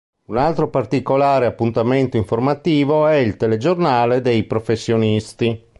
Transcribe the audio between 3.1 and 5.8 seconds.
il "Telegiornale dei professionisti".